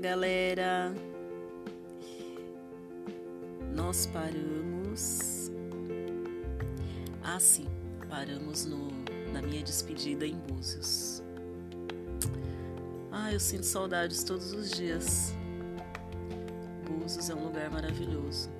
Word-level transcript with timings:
galera! 0.00 0.94
Nós 3.74 4.06
paramos. 4.06 5.52
Ah, 7.22 7.38
sim, 7.38 7.66
paramos 8.08 8.64
no, 8.64 8.88
na 9.32 9.42
minha 9.42 9.62
despedida 9.62 10.26
em 10.26 10.36
Búzios. 10.36 11.22
Ah, 13.12 13.30
eu 13.30 13.38
sinto 13.38 13.64
saudades 13.64 14.24
todos 14.24 14.52
os 14.52 14.70
dias. 14.70 15.34
Búzios 16.88 17.28
é 17.28 17.34
um 17.34 17.44
lugar 17.44 17.70
maravilhoso. 17.70 18.50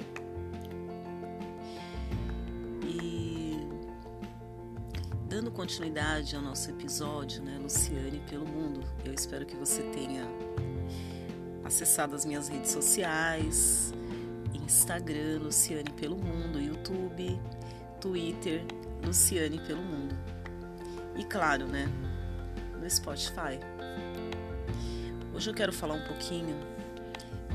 E 2.85 3.57
dando 5.27 5.51
continuidade 5.51 6.37
ao 6.37 6.43
nosso 6.43 6.71
episódio, 6.71 7.43
né, 7.43 7.59
Luciane 7.59 8.21
pelo 8.29 8.47
mundo, 8.47 8.87
eu 9.05 9.15
espero 9.15 9.47
que 9.47 9.57
você 9.57 9.83
tenha 9.85 10.29
acessado 11.71 12.17
as 12.17 12.25
minhas 12.25 12.49
redes 12.49 12.73
sociais, 12.73 13.95
Instagram, 14.53 15.39
Luciane 15.41 15.91
pelo 15.93 16.17
Mundo, 16.17 16.61
YouTube, 16.61 17.41
Twitter, 18.01 18.65
Luciane 19.07 19.61
pelo 19.61 19.81
Mundo. 19.81 20.17
E 21.17 21.25
claro, 21.25 21.67
né, 21.67 21.89
no 22.77 22.91
Spotify. 22.91 23.61
Hoje 25.33 25.49
eu 25.49 25.55
quero 25.55 25.73
falar 25.73 25.95
um 25.95 26.05
pouquinho 26.05 26.57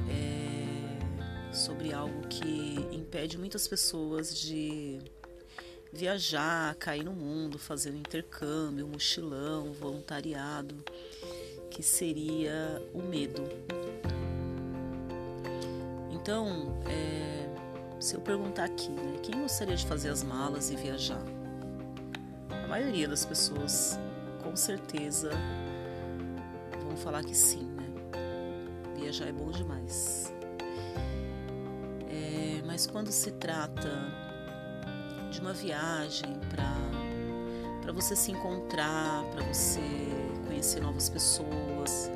é, 0.10 1.54
sobre 1.54 1.92
algo 1.92 2.26
que 2.30 2.88
impede 2.94 3.38
muitas 3.38 3.68
pessoas 3.68 4.34
de 4.34 4.98
viajar, 5.92 6.74
cair 6.76 7.04
no 7.04 7.12
mundo, 7.12 7.60
fazer 7.60 7.92
um 7.92 7.98
intercâmbio, 7.98 8.86
um 8.86 8.90
mochilão, 8.92 9.68
um 9.68 9.74
voluntariado, 9.74 10.76
que 11.70 11.84
seria 11.84 12.82
o 12.94 13.02
medo. 13.02 13.44
Então, 16.26 16.74
é, 16.88 17.48
se 18.00 18.16
eu 18.16 18.20
perguntar 18.20 18.64
aqui, 18.64 18.90
né, 18.90 19.20
quem 19.22 19.42
gostaria 19.42 19.76
de 19.76 19.86
fazer 19.86 20.10
as 20.10 20.24
malas 20.24 20.72
e 20.72 20.76
viajar? 20.76 21.22
A 22.50 22.68
maioria 22.68 23.08
das 23.08 23.24
pessoas, 23.24 24.00
com 24.42 24.56
certeza, 24.56 25.30
vão 26.82 26.98
falar 26.98 27.24
que 27.24 27.36
sim, 27.36 27.66
né? 27.66 27.86
Viajar 28.96 29.28
é 29.28 29.32
bom 29.32 29.52
demais. 29.52 30.34
É, 32.10 32.60
mas 32.66 32.88
quando 32.88 33.12
se 33.12 33.30
trata 33.34 33.92
de 35.30 35.40
uma 35.40 35.54
viagem 35.54 36.40
para 36.50 37.94
você 37.94 38.16
se 38.16 38.32
encontrar, 38.32 39.24
para 39.26 39.46
você 39.46 39.80
conhecer 40.48 40.82
novas 40.82 41.08
pessoas, 41.08 42.10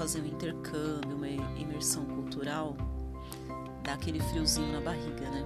fazer 0.00 0.22
um 0.22 0.26
intercâmbio, 0.26 1.14
uma 1.14 1.28
imersão 1.28 2.06
cultural, 2.06 2.74
dá 3.84 3.92
aquele 3.92 4.18
friozinho 4.18 4.72
na 4.72 4.80
barriga, 4.80 5.28
né? 5.30 5.44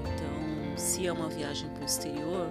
Então, 0.00 0.78
se 0.78 1.06
é 1.06 1.12
uma 1.12 1.28
viagem 1.28 1.68
para 1.68 1.82
o 1.82 1.84
exterior, 1.84 2.48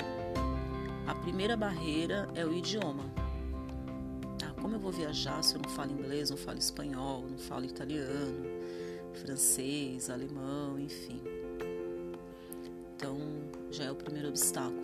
a 1.07 1.15
primeira 1.15 1.57
barreira 1.57 2.29
é 2.35 2.45
o 2.45 2.53
idioma. 2.53 3.03
Ah, 4.45 4.53
como 4.61 4.75
eu 4.75 4.79
vou 4.79 4.91
viajar 4.91 5.43
se 5.43 5.55
eu 5.55 5.61
não 5.63 5.71
falo 5.71 5.91
inglês, 5.91 6.29
não 6.29 6.37
falo 6.37 6.59
espanhol, 6.59 7.25
não 7.27 7.39
falo 7.39 7.65
italiano, 7.65 8.45
francês, 9.11 10.07
alemão, 10.07 10.79
enfim. 10.79 11.19
Então, 12.95 13.17
já 13.71 13.85
é 13.85 13.91
o 13.91 13.95
primeiro 13.95 14.29
obstáculo. 14.29 14.82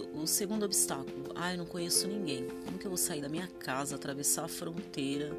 O 0.00 0.26
segundo 0.26 0.64
obstáculo, 0.64 1.32
ah, 1.34 1.52
eu 1.52 1.58
não 1.58 1.66
conheço 1.66 2.08
ninguém. 2.08 2.46
Como 2.64 2.78
que 2.78 2.86
eu 2.86 2.90
vou 2.90 2.98
sair 2.98 3.20
da 3.20 3.28
minha 3.28 3.46
casa, 3.46 3.94
atravessar 3.94 4.44
a 4.44 4.48
fronteira 4.48 5.30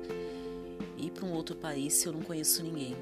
e 0.98 1.08
ir 1.08 1.12
para 1.12 1.26
um 1.26 1.34
outro 1.34 1.56
país 1.56 1.94
se 1.94 2.08
eu 2.08 2.14
não 2.14 2.22
conheço 2.22 2.64
ninguém? 2.64 2.96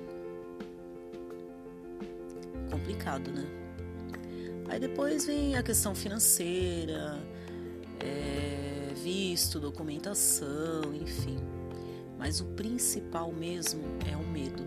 Complicado, 2.72 3.32
né? 3.32 3.46
Aí 4.70 4.80
depois 4.80 5.26
vem 5.26 5.56
a 5.56 5.62
questão 5.62 5.94
financeira, 5.94 7.22
é, 8.00 8.94
visto, 8.96 9.60
documentação, 9.60 10.94
enfim. 10.94 11.38
Mas 12.18 12.40
o 12.42 12.46
principal 12.46 13.32
mesmo 13.32 13.84
é 14.12 14.16
o 14.16 14.26
medo. 14.26 14.64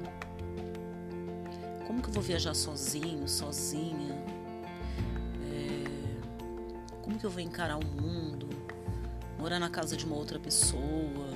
Como 1.87 2.03
que 2.03 2.09
eu 2.09 2.13
vou 2.13 2.23
viajar 2.23 2.55
sozinho, 2.55 3.27
sozinha? 3.29 4.36
Como 7.17 7.23
que 7.23 7.27
eu 7.29 7.31
vou 7.31 7.41
encarar 7.41 7.79
o 7.79 7.87
mundo? 7.87 8.47
Morar 9.39 9.59
na 9.59 9.71
casa 9.71 9.97
de 9.97 10.05
uma 10.05 10.17
outra 10.17 10.39
pessoa? 10.39 11.31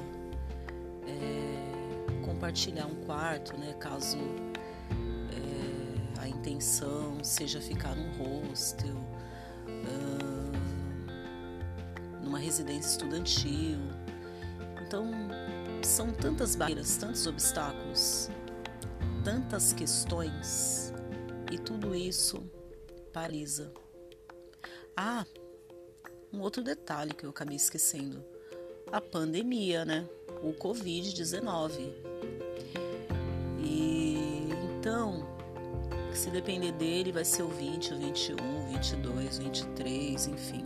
É, 1.06 2.22
compartilhar 2.22 2.84
um 2.84 2.96
quarto, 3.06 3.56
né? 3.56 3.72
Caso 3.80 4.18
é, 4.18 6.20
a 6.20 6.28
intenção 6.28 7.24
seja 7.24 7.62
ficar 7.62 7.94
num 7.94 8.10
hostel, 8.18 8.94
uh, 9.66 10.52
numa 12.22 12.38
residência 12.38 12.90
estudantil. 12.90 13.78
Então, 14.86 15.10
são 15.82 16.12
tantas 16.12 16.54
barreiras, 16.54 16.98
tantos 16.98 17.26
obstáculos, 17.26 18.28
tantas 19.24 19.72
questões 19.72 20.92
e 21.50 21.56
tudo 21.56 21.94
isso 21.94 22.42
paralisa. 23.14 23.72
Ah, 24.94 25.24
um 26.32 26.40
outro 26.40 26.62
detalhe 26.62 27.12
que 27.12 27.24
eu 27.24 27.30
acabei 27.30 27.56
esquecendo: 27.56 28.24
a 28.90 29.00
pandemia, 29.00 29.84
né? 29.84 30.08
O 30.42 30.52
Covid-19. 30.52 31.92
E 33.58 34.48
então, 34.78 35.26
se 36.14 36.30
depender 36.30 36.72
dele, 36.72 37.12
vai 37.12 37.24
ser 37.24 37.42
o 37.42 37.48
20, 37.48 37.94
o 37.94 37.98
21, 37.98 38.36
o 38.36 38.66
22, 38.72 39.38
o 39.38 39.42
23, 39.42 40.26
enfim. 40.28 40.64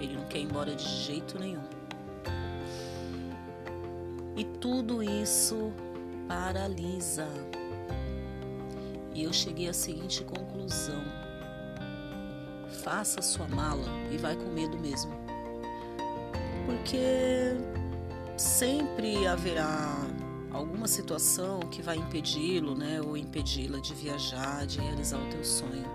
Ele 0.00 0.14
não 0.14 0.26
quer 0.26 0.38
ir 0.38 0.42
embora 0.42 0.74
de 0.74 0.84
jeito 0.84 1.38
nenhum. 1.38 1.64
E 4.36 4.44
tudo 4.44 5.02
isso 5.02 5.72
paralisa. 6.28 7.26
E 9.14 9.24
eu 9.24 9.32
cheguei 9.32 9.68
à 9.68 9.72
seguinte 9.72 10.22
conclusão 10.22 11.27
faça 12.78 13.20
sua 13.20 13.46
mala 13.48 13.86
e 14.10 14.16
vai 14.16 14.36
com 14.36 14.50
medo 14.50 14.78
mesmo. 14.78 15.12
Porque 16.66 17.56
sempre 18.36 19.26
haverá 19.26 19.96
alguma 20.50 20.86
situação 20.86 21.60
que 21.60 21.82
vai 21.82 21.96
impedi-lo, 21.96 22.74
né, 22.74 23.00
ou 23.00 23.16
impedi-la 23.16 23.80
de 23.80 23.94
viajar, 23.94 24.66
de 24.66 24.80
realizar 24.80 25.18
o 25.18 25.28
teu 25.30 25.44
sonho. 25.44 25.86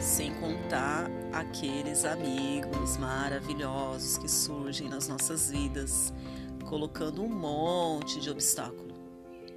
Sem 0.00 0.32
contar 0.34 1.10
aqueles 1.32 2.04
amigos 2.04 2.96
maravilhosos 2.96 4.16
que 4.16 4.30
surgem 4.30 4.88
nas 4.88 5.08
nossas 5.08 5.50
vidas, 5.50 6.12
colocando 6.68 7.22
um 7.22 7.28
monte 7.28 8.20
de 8.20 8.30
obstáculo. 8.30 8.90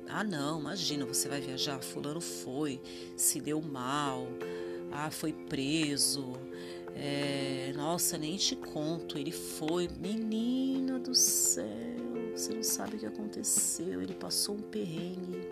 Ah, 0.10 0.24
não, 0.24 0.60
imagina, 0.60 1.06
você 1.06 1.28
vai 1.28 1.42
viajar, 1.42 1.80
fulano 1.80 2.22
foi, 2.22 2.82
se 3.16 3.40
deu 3.40 3.62
mal, 3.62 4.28
ah, 4.94 5.10
foi 5.10 5.34
preso. 5.34 6.34
É, 6.96 7.74
nossa, 7.76 8.18
nem 8.18 8.38
te 8.38 8.56
conto. 8.56 9.18
Ele 9.18 9.32
foi, 9.32 9.90
menina 10.00 11.00
do 11.00 11.16
céu, 11.16 11.66
você 12.36 12.54
não 12.54 12.64
sabe 12.64 12.96
o 12.96 13.00
que 13.00 13.06
aconteceu. 13.06 14.02
Ele 14.02 14.14
passou 14.14 14.56
um 14.56 14.62
perrengue, 14.62 15.50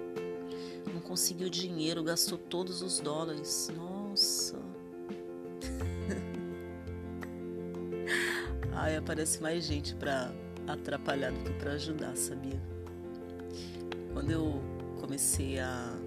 não 0.94 1.02
conseguiu 1.02 1.50
dinheiro, 1.50 2.04
gastou 2.04 2.38
todos 2.38 2.84
os 2.84 3.00
dólares. 3.00 3.72
Nossa. 3.76 4.60
Ai, 8.74 8.96
aparece 8.96 9.42
mais 9.42 9.66
gente 9.66 9.96
para 9.96 10.32
atrapalhar 10.68 11.32
do 11.32 11.44
que 11.44 11.54
para 11.54 11.72
ajudar, 11.74 12.16
sabia? 12.16 12.62
Quando 14.14 14.30
eu 14.30 14.62
comecei 15.00 15.58
a 15.60 15.98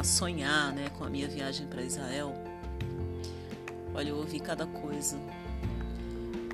a 0.00 0.02
sonhar 0.02 0.72
né, 0.72 0.88
com 0.96 1.04
a 1.04 1.10
minha 1.10 1.28
viagem 1.28 1.66
para 1.66 1.82
Israel, 1.82 2.32
olha, 3.94 4.08
eu 4.08 4.16
ouvi 4.16 4.40
cada 4.40 4.66
coisa. 4.66 5.18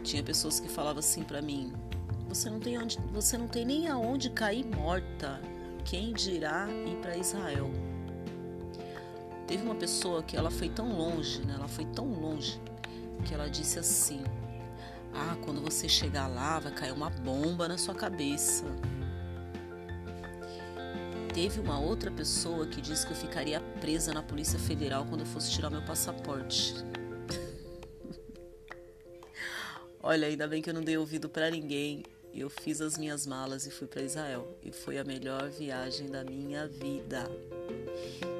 Tinha 0.03 0.21
pessoas 0.21 0.59
que 0.59 0.69
falavam 0.69 0.99
assim 0.99 1.23
para 1.23 1.41
mim: 1.41 1.73
você 2.29 2.51
não 2.51 2.59
tem 2.59 2.77
onde, 2.77 2.99
você 3.13 3.39
não 3.39 3.47
tem 3.47 3.65
nem 3.65 3.89
aonde 3.89 4.31
cair 4.31 4.67
morta. 4.67 5.41
Quem 5.85 6.13
dirá 6.13 6.67
ir 6.69 6.97
para 6.97 7.17
Israel? 7.17 7.71
Teve 9.47 9.63
uma 9.63 9.77
pessoa 9.77 10.25
que 10.25 10.37
ela 10.37 10.51
foi 10.51 10.69
tão 10.69 10.97
longe, 10.97 11.41
né? 11.43 11.55
Ela 11.55 11.69
foi 11.69 11.85
tão 11.85 12.07
longe 12.07 12.61
que 13.25 13.33
ela 13.33 13.49
disse 13.49 13.79
assim: 13.79 14.25
"Ah, 15.15 15.37
quando 15.45 15.61
você 15.61 15.89
chegar 15.89 16.27
lá, 16.27 16.59
vai 16.59 16.73
cair 16.73 16.93
uma 16.93 17.11
bomba 17.11 17.69
na 17.69 17.79
sua 17.79 17.95
cabeça." 17.95 18.65
Teve 21.37 21.61
uma 21.61 21.79
outra 21.79 22.11
pessoa 22.11 22.67
que 22.67 22.81
disse 22.81 23.05
que 23.05 23.13
eu 23.13 23.17
ficaria 23.17 23.61
presa 23.79 24.11
na 24.11 24.23
Polícia 24.23 24.59
Federal 24.59 25.05
quando 25.05 25.21
eu 25.21 25.27
fosse 25.27 25.51
tirar 25.51 25.69
meu 25.69 25.83
passaporte. 25.83 26.75
Olha, 30.03 30.29
ainda 30.29 30.49
bem 30.49 30.63
que 30.63 30.71
eu 30.71 30.73
não 30.73 30.81
dei 30.81 30.97
ouvido 30.97 31.29
para 31.29 31.51
ninguém. 31.51 32.03
Eu 32.35 32.49
fiz 32.49 32.81
as 32.81 32.97
minhas 32.97 33.27
malas 33.27 33.67
e 33.67 33.71
fui 33.71 33.87
para 33.87 34.01
Israel. 34.01 34.57
E 34.63 34.73
foi 34.73 34.97
a 34.97 35.05
melhor 35.05 35.51
viagem 35.51 36.09
da 36.09 36.25
minha 36.25 36.67
vida. 36.67 37.31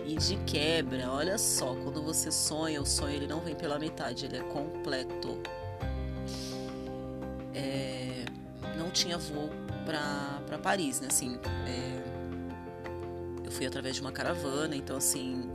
E 0.07 0.17
de 0.17 0.39
quebra, 0.51 1.11
olha 1.11 1.37
só, 1.37 1.75
quando 1.75 2.03
você 2.03 2.33
sonha, 2.33 2.81
o 2.81 2.87
sonho 2.87 3.15
ele 3.15 3.27
não 3.27 3.41
vem 3.41 3.55
pela 3.55 3.79
metade, 3.79 4.25
ele 4.25 4.39
é 4.39 4.43
completo. 4.45 5.39
É, 7.55 8.25
não 8.79 8.91
tinha 8.91 9.19
voo 9.19 9.51
para 9.85 10.59
Paris, 10.63 10.99
né? 11.03 11.09
Assim, 11.11 11.39
é, 11.69 12.16
fui 13.57 13.67
através 13.67 13.97
de 13.97 14.03
uma 14.03 14.13
caravana, 14.13 14.77
então 14.77 14.97
assim, 14.97 15.51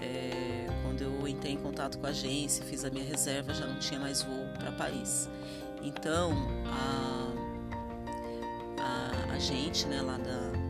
é, 0.00 0.66
quando 0.82 1.02
eu 1.02 1.26
entrei 1.26 1.52
em 1.52 1.58
contato 1.58 1.98
com 1.98 2.06
a 2.06 2.10
agência, 2.10 2.64
fiz 2.64 2.84
a 2.84 2.90
minha 2.90 3.04
reserva, 3.04 3.54
já 3.54 3.66
não 3.66 3.78
tinha 3.78 3.98
mais 3.98 4.22
voo 4.22 4.46
para 4.58 4.70
Paris. 4.72 5.28
Então 5.82 6.32
a, 6.66 7.32
a, 8.80 9.34
a 9.34 9.38
gente, 9.38 9.86
né, 9.86 10.00
lá 10.02 10.18
da 10.18 10.66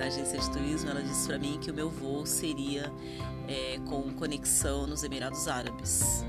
da 0.00 0.06
agência 0.06 0.38
de 0.38 0.50
turismo, 0.50 0.88
ela 0.88 1.02
disse 1.02 1.26
para 1.26 1.38
mim 1.38 1.58
que 1.60 1.70
o 1.70 1.74
meu 1.74 1.90
voo 1.90 2.24
seria 2.24 2.90
é, 3.46 3.78
com 3.86 4.02
conexão 4.14 4.86
nos 4.86 5.04
Emirados 5.04 5.46
Árabes. 5.46 6.24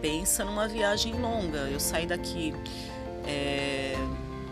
Pensa 0.00 0.44
numa 0.44 0.68
viagem 0.68 1.12
longa. 1.20 1.58
Eu 1.68 1.80
saí 1.80 2.06
daqui 2.06 2.54
é, 3.26 3.89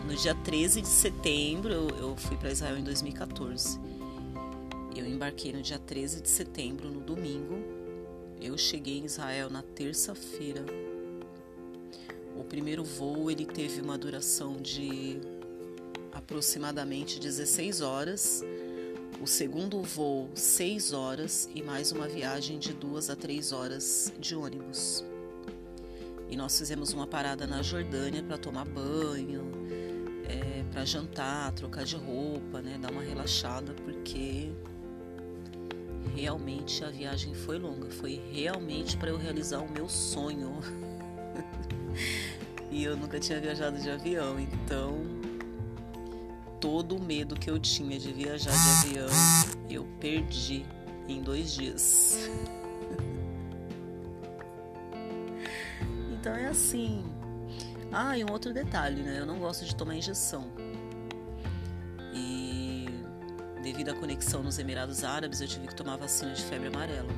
no 0.09 0.15
dia 0.15 0.33
13 0.33 0.81
de 0.81 0.87
setembro, 0.87 1.71
eu, 1.71 2.15
fui 2.17 2.35
para 2.35 2.51
Israel 2.51 2.79
em 2.79 2.83
2014. 2.83 3.79
Eu 4.95 5.05
embarquei 5.05 5.53
no 5.53 5.61
dia 5.61 5.77
13 5.77 6.23
de 6.23 6.29
setembro, 6.29 6.89
no 6.89 6.99
domingo. 6.99 7.59
Eu 8.41 8.57
cheguei 8.57 8.97
em 8.97 9.05
Israel 9.05 9.51
na 9.51 9.61
terça-feira. 9.61 10.65
O 12.35 12.43
primeiro 12.43 12.83
voo 12.83 13.29
ele 13.29 13.45
teve 13.45 13.81
uma 13.81 13.99
duração 13.99 14.57
de 14.57 15.21
aproximadamente 16.11 17.19
16 17.19 17.81
horas, 17.81 18.43
o 19.21 19.27
segundo 19.27 19.79
voo 19.83 20.27
6 20.33 20.91
horas 20.91 21.47
e 21.53 21.61
mais 21.61 21.91
uma 21.91 22.07
viagem 22.07 22.57
de 22.57 22.73
2 22.73 23.11
a 23.11 23.15
3 23.15 23.51
horas 23.51 24.11
de 24.19 24.35
ônibus. 24.35 25.03
E 26.27 26.35
nós 26.35 26.57
fizemos 26.57 26.93
uma 26.93 27.05
parada 27.05 27.45
na 27.45 27.61
Jordânia 27.61 28.23
para 28.23 28.39
tomar 28.39 28.65
banho, 28.65 29.58
para 30.71 30.85
jantar, 30.85 31.51
trocar 31.53 31.83
de 31.83 31.95
roupa, 31.95 32.61
né, 32.61 32.77
dar 32.79 32.91
uma 32.91 33.01
relaxada, 33.01 33.73
porque 33.73 34.51
realmente 36.15 36.83
a 36.83 36.89
viagem 36.89 37.33
foi 37.33 37.57
longa, 37.57 37.89
foi 37.89 38.21
realmente 38.31 38.97
para 38.97 39.09
eu 39.09 39.17
realizar 39.17 39.59
o 39.59 39.69
meu 39.69 39.87
sonho. 39.89 40.59
e 42.71 42.83
eu 42.83 42.95
nunca 42.95 43.19
tinha 43.19 43.39
viajado 43.39 43.79
de 43.79 43.89
avião, 43.89 44.39
então 44.39 45.19
todo 46.59 46.97
o 46.97 47.01
medo 47.01 47.35
que 47.35 47.49
eu 47.49 47.57
tinha 47.57 47.97
de 47.97 48.11
viajar 48.11 48.51
de 48.51 48.87
avião, 48.87 49.09
eu 49.69 49.87
perdi 49.99 50.65
em 51.07 51.21
dois 51.21 51.53
dias. 51.53 52.29
então 56.11 56.33
é 56.35 56.47
assim. 56.47 57.18
Ah, 57.91 58.17
e 58.17 58.23
um 58.23 58.31
outro 58.31 58.53
detalhe, 58.53 59.01
né? 59.01 59.19
Eu 59.19 59.25
não 59.25 59.39
gosto 59.39 59.65
de 59.65 59.75
tomar 59.75 59.95
injeção. 59.95 60.51
E 62.13 62.85
devido 63.63 63.89
à 63.89 63.93
conexão 63.95 64.43
nos 64.43 64.59
Emirados 64.59 65.03
Árabes, 65.03 65.41
eu 65.41 65.47
tive 65.47 65.67
que 65.67 65.75
tomar 65.75 65.97
vacina 65.97 66.33
de 66.33 66.43
febre 66.43 66.67
amarela. 66.67 67.09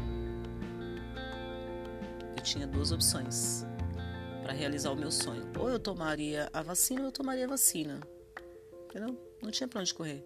Eu 2.38 2.44
tinha 2.44 2.66
duas 2.66 2.92
opções 2.92 3.66
para 4.42 4.54
realizar 4.54 4.92
o 4.92 4.96
meu 4.96 5.12
sonho. 5.12 5.44
Ou 5.60 5.70
eu 5.70 5.80
tomaria 5.80 6.50
a 6.54 6.62
vacina 6.62 7.02
ou 7.02 7.08
eu 7.08 7.12
tomaria 7.12 7.46
a 7.46 7.50
vacina. 7.50 8.00
Entendeu? 8.90 9.18
Não 9.42 9.52
tinha 9.52 9.68
pra 9.68 9.82
onde 9.82 9.94
correr. 9.94 10.26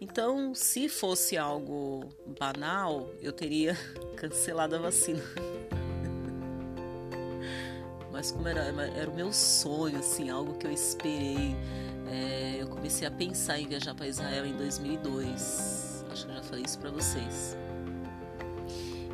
Então, 0.00 0.54
se 0.54 0.88
fosse 0.88 1.36
algo 1.36 2.08
banal, 2.38 3.10
eu 3.20 3.32
teria 3.32 3.76
cancelado 4.16 4.74
a 4.76 4.78
vacina. 4.78 5.22
Mas 8.20 8.32
como 8.32 8.46
era, 8.46 8.64
era 8.64 9.10
o 9.10 9.14
meu 9.14 9.32
sonho, 9.32 9.98
assim, 9.98 10.28
algo 10.28 10.52
que 10.52 10.66
eu 10.66 10.70
esperei, 10.70 11.56
é, 12.06 12.58
eu 12.60 12.66
comecei 12.66 13.08
a 13.08 13.10
pensar 13.10 13.58
em 13.58 13.66
viajar 13.66 13.94
para 13.94 14.06
Israel 14.06 14.44
em 14.44 14.54
2002. 14.58 16.04
Acho 16.12 16.26
que 16.26 16.30
eu 16.30 16.36
já 16.36 16.42
falei 16.42 16.64
isso 16.66 16.78
para 16.78 16.90
vocês. 16.90 17.56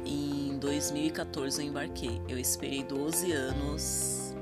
Em 0.05 0.59
2014 0.59 1.63
eu 1.63 1.69
embarquei. 1.69 2.21
Eu 2.29 2.37
esperei 2.37 2.83
12 2.83 3.31
anos 3.31 4.35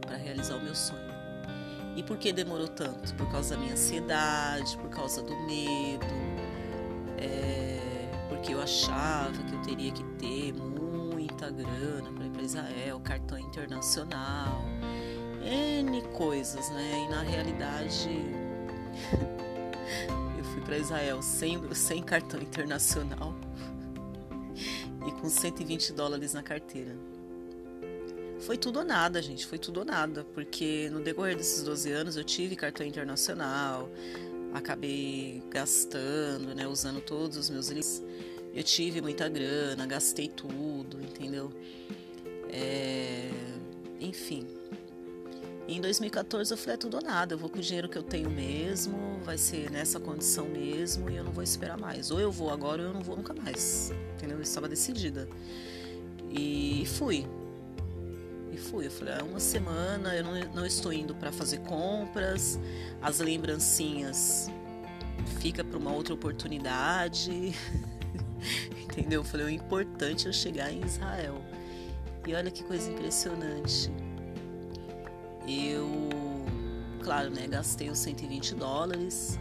para 0.00 0.16
realizar 0.16 0.56
o 0.56 0.60
meu 0.60 0.74
sonho. 0.74 1.14
E 1.94 2.02
por 2.02 2.18
que 2.18 2.32
demorou 2.32 2.66
tanto? 2.66 3.14
Por 3.14 3.30
causa 3.30 3.54
da 3.54 3.60
minha 3.60 3.74
ansiedade, 3.74 4.76
por 4.78 4.90
causa 4.90 5.22
do 5.22 5.36
medo, 5.46 6.04
é, 7.18 7.78
porque 8.28 8.52
eu 8.52 8.60
achava 8.60 9.40
que 9.44 9.54
eu 9.54 9.62
teria 9.62 9.92
que 9.92 10.02
ter 10.18 10.52
muita 10.52 11.48
grana 11.48 12.13
para 12.34 12.42
Israel, 12.42 13.00
cartão 13.00 13.38
internacional, 13.38 14.64
N 15.42 16.02
coisas, 16.08 16.68
né? 16.70 17.04
E 17.06 17.08
na 17.08 17.22
realidade 17.22 18.10
eu 20.36 20.44
fui 20.44 20.60
para 20.62 20.76
Israel 20.76 21.22
sem, 21.22 21.60
sem 21.74 22.02
cartão 22.02 22.40
internacional 22.40 23.34
e 25.06 25.12
com 25.12 25.28
120 25.28 25.92
dólares 25.92 26.34
na 26.34 26.42
carteira. 26.42 26.96
Foi 28.40 28.58
tudo 28.58 28.80
ou 28.80 28.84
nada, 28.84 29.22
gente, 29.22 29.46
foi 29.46 29.58
tudo 29.58 29.78
ou 29.78 29.86
nada, 29.86 30.26
porque 30.34 30.90
no 30.90 31.00
decorrer 31.00 31.36
desses 31.36 31.62
12 31.62 31.92
anos 31.92 32.16
eu 32.16 32.24
tive 32.24 32.56
cartão 32.56 32.84
internacional, 32.84 33.88
acabei 34.52 35.40
gastando, 35.48 36.52
né, 36.54 36.66
usando 36.66 37.00
todos 37.00 37.38
os 37.38 37.48
meus 37.48 37.70
eu 38.54 38.62
tive 38.62 39.00
muita 39.00 39.28
grana, 39.28 39.84
gastei 39.84 40.28
tudo, 40.28 41.02
entendeu? 41.02 41.50
É... 42.54 43.30
Enfim. 44.00 44.46
em 45.66 45.80
2014 45.80 46.52
eu 46.52 46.56
falei, 46.56 46.74
é 46.74 46.76
tudo 46.76 46.98
ou 46.98 47.02
nada, 47.02 47.34
eu 47.34 47.38
vou 47.38 47.50
com 47.50 47.58
o 47.58 47.60
dinheiro 47.60 47.88
que 47.88 47.98
eu 47.98 48.02
tenho 48.02 48.30
mesmo, 48.30 49.18
vai 49.24 49.36
ser 49.36 49.70
nessa 49.70 49.98
condição 49.98 50.46
mesmo 50.46 51.10
e 51.10 51.16
eu 51.16 51.24
não 51.24 51.32
vou 51.32 51.42
esperar 51.42 51.76
mais. 51.76 52.10
Ou 52.10 52.20
eu 52.20 52.30
vou 52.30 52.50
agora 52.50 52.82
ou 52.82 52.88
eu 52.88 52.94
não 52.94 53.02
vou 53.02 53.16
nunca 53.16 53.34
mais, 53.34 53.92
entendeu? 54.14 54.36
Eu 54.36 54.42
estava 54.42 54.68
decidida. 54.68 55.28
E 56.30 56.84
fui 56.86 57.26
e 58.52 58.56
fui. 58.56 58.86
Eu 58.86 58.90
falei, 58.90 59.14
é 59.14 59.22
uma 59.22 59.40
semana, 59.40 60.14
eu 60.14 60.22
não, 60.22 60.40
não 60.54 60.66
estou 60.66 60.92
indo 60.92 61.14
para 61.14 61.32
fazer 61.32 61.58
compras, 61.60 62.58
as 63.02 63.18
lembrancinhas 63.18 64.48
fica 65.40 65.64
para 65.64 65.78
uma 65.78 65.92
outra 65.92 66.14
oportunidade. 66.14 67.30
Entendeu? 68.82 69.20
Eu 69.20 69.24
falei, 69.24 69.46
o 69.46 69.50
importante 69.50 70.28
é 70.28 70.32
chegar 70.32 70.70
em 70.72 70.84
Israel. 70.84 71.42
E 72.26 72.34
olha 72.34 72.50
que 72.50 72.64
coisa 72.64 72.90
impressionante. 72.90 73.90
Eu, 75.46 75.86
claro, 77.02 77.30
né, 77.30 77.46
gastei 77.46 77.90
os 77.90 77.98
120 77.98 78.54
dólares. 78.54 79.38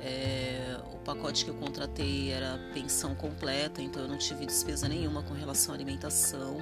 É, 0.00 0.78
o 0.92 0.98
pacote 0.98 1.44
que 1.44 1.50
eu 1.50 1.54
contratei 1.54 2.30
era 2.30 2.58
pensão 2.72 3.14
completa, 3.14 3.82
então 3.82 4.02
eu 4.02 4.08
não 4.08 4.18
tive 4.18 4.46
despesa 4.46 4.88
nenhuma 4.88 5.22
com 5.22 5.34
relação 5.34 5.74
à 5.74 5.76
alimentação. 5.76 6.58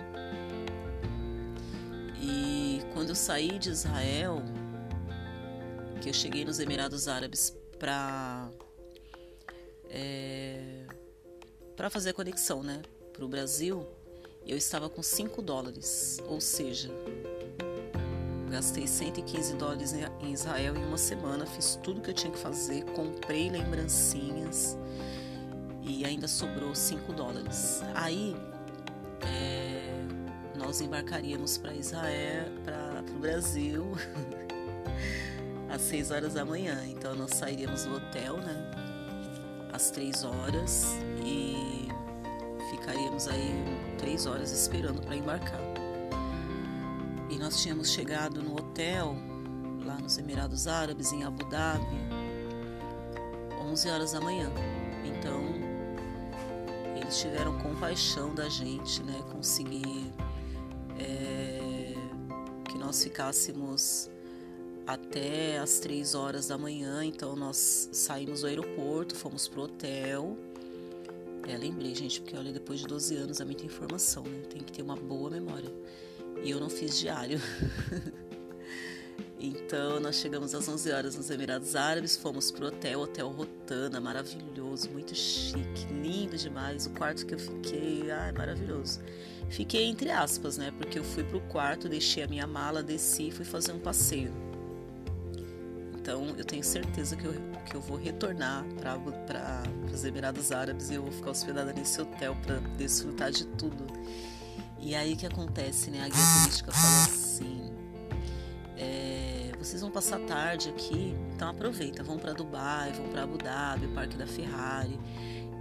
E 2.21 2.81
quando 2.95 3.11
eu 3.11 3.15
saí 3.15 3.59
de 3.59 3.71
Israel, 3.71 4.43
que 6.01 6.09
eu 6.09 6.15
cheguei 6.15 6.45
nos 6.45 6.61
Emirados 6.61 7.09
Árabes 7.09 7.55
para 7.79 8.49
é, 9.91 10.87
para 11.77 11.91
fazer 11.91 12.11
a 12.11 12.15
conexão, 12.15 12.63
né, 12.63 12.81
para 13.13 13.25
o 13.25 13.29
Brasil, 13.29 13.87
eu 14.47 14.57
estava 14.57 14.89
com 14.89 15.03
5 15.03 15.41
dólares, 15.41 16.21
ou 16.27 16.41
seja, 16.41 16.91
gastei 18.51 18.87
115 18.87 19.55
dólares 19.55 19.95
em 20.21 20.33
Israel 20.33 20.77
em 20.77 20.85
uma 20.85 20.99
semana, 20.99 21.47
fiz 21.47 21.79
tudo 21.83 22.01
que 22.01 22.11
eu 22.11 22.15
tinha 22.15 22.33
que 22.33 22.39
fazer, 22.39 22.85
comprei 22.93 23.51
lembrancinhas 23.51 24.77
e 25.83 26.05
ainda 26.05 26.29
sobrou 26.29 26.75
5 26.75 27.13
dólares. 27.13 27.83
Aí 27.95 28.37
é, 29.23 29.95
nós 30.57 30.81
embarcaríamos 30.81 31.57
para 31.57 31.75
Israel, 31.75 32.47
para 32.65 33.03
o 33.15 33.19
Brasil, 33.19 33.93
às 35.69 35.81
6 35.83 36.11
horas 36.11 36.35
da 36.35 36.45
manhã. 36.45 36.85
Então 36.87 37.15
nós 37.15 37.31
sairíamos 37.31 37.85
do 37.85 37.97
hotel, 37.97 38.37
né? 38.37 38.71
Às 39.73 39.91
3 39.91 40.25
horas 40.25 40.85
e 41.25 41.82
ficaríamos 42.73 43.29
aí 43.29 43.53
3 43.99 44.27
horas 44.27 44.51
esperando 44.51 45.03
para 45.03 45.15
embarcar. 45.15 45.61
E 47.31 47.39
nós 47.39 47.63
tínhamos 47.63 47.91
chegado 47.93 48.43
no 48.43 48.57
hotel, 48.57 49.15
lá 49.85 49.97
nos 49.97 50.19
Emirados 50.19 50.67
Árabes, 50.67 51.13
em 51.13 51.23
Abu 51.23 51.45
Dhabi, 51.45 51.99
11 53.71 53.89
horas 53.91 54.13
da 54.13 54.21
manhã. 54.21 54.51
Então, 55.05 55.43
eles 56.97 57.19
tiveram 57.21 57.59
compaixão 57.59 58.35
da 58.35 58.49
gente, 58.49 59.03
né? 59.03 59.23
Conseguir 59.31 60.13
é, 60.99 61.95
que 62.65 62.79
nós 62.79 63.03
ficássemos 63.03 64.11
até 64.87 65.59
as 65.59 65.79
três 65.79 66.15
horas 66.15 66.49
da 66.49 66.59
manhã. 66.59 67.05
Então 67.05 67.37
nós 67.37 67.89
saímos 67.93 68.41
do 68.41 68.47
aeroporto, 68.47 69.15
fomos 69.15 69.49
pro 69.49 69.63
hotel. 69.63 70.37
É, 71.49 71.57
lembrei, 71.57 71.95
gente, 71.95 72.21
porque 72.21 72.37
olha, 72.37 72.53
depois 72.53 72.81
de 72.81 72.87
12 72.87 73.17
anos 73.17 73.41
é 73.41 73.45
muita 73.45 73.65
informação, 73.65 74.23
né? 74.23 74.43
Tem 74.49 74.63
que 74.63 74.73
ter 74.73 74.83
uma 74.83 74.97
boa 74.97 75.31
memória. 75.31 75.71
E 76.43 76.51
eu 76.51 76.61
não 76.61 76.71
fiz 76.71 76.99
diário. 76.99 77.41
então 79.41 79.99
nós 79.99 80.17
chegamos 80.17 80.55
às 80.55 80.69
11 80.69 80.93
horas 80.93 81.17
nos 81.17 81.31
Emirados 81.31 81.75
Árabes, 81.75 82.17
fomos 82.17 82.51
pro 82.51 82.67
hotel, 82.67 83.01
Hotel 83.01 83.29
Rotana, 83.29 84.01
maravilhoso, 84.01 84.89
muito 84.91 85.15
chique, 85.15 85.87
lindo 85.91 86.37
demais. 86.37 86.87
O 86.87 86.91
quarto 86.91 87.27
que 87.27 87.35
eu 87.35 87.39
fiquei, 87.39 88.11
ai, 88.11 88.33
maravilhoso. 88.33 89.01
Fiquei 89.51 89.85
entre 89.85 90.11
aspas, 90.11 90.57
né? 90.57 90.73
Porque 90.79 90.99
eu 90.99 91.05
fui 91.05 91.25
pro 91.25 91.41
quarto, 91.43 91.89
deixei 91.89 92.23
a 92.23 92.29
minha 92.29 92.47
mala, 92.47 92.83
desci 92.83 93.29
e 93.29 93.31
fui 93.33 93.45
fazer 93.45 93.73
um 93.73 93.81
passeio. 93.81 94.52
Então 96.03 96.35
eu 96.37 96.45
tenho 96.45 96.65
certeza 96.65 97.15
que 97.15 97.25
eu, 97.25 97.33
que 97.65 97.77
eu 97.77 97.81
vou 97.81 97.97
retornar 97.97 98.65
para 98.75 98.99
os 99.93 100.05
Emirados 100.05 100.51
Árabes 100.51 100.91
e 100.91 100.95
eu 100.95 101.03
vou 101.03 101.13
ficar 101.13 101.31
hospedada 101.31 101.73
nesse 101.73 102.01
hotel 102.03 102.37
para 102.43 102.57
desfrutar 102.77 103.31
de 103.31 103.47
tudo. 103.47 103.87
E 104.81 104.97
aí 104.97 105.15
que 105.15 105.25
acontece, 105.25 105.93
né? 105.93 106.01
A 106.01 106.09
guia 106.09 106.25
turística 106.41 106.73
falou 106.73 107.03
assim: 107.05 107.73
é, 108.77 109.53
vocês 109.57 109.81
vão 109.81 109.93
passar 109.93 110.19
tarde 110.27 110.71
aqui, 110.71 111.15
então 111.33 111.49
aproveita, 111.49 112.03
vão 112.03 112.19
para 112.19 112.33
Dubai, 112.33 112.93
vão 112.93 113.09
para 113.09 113.23
Abu 113.23 113.39
Dhabi, 113.39 113.87
Parque 113.95 114.17
da 114.17 114.27
Ferrari, 114.27 114.99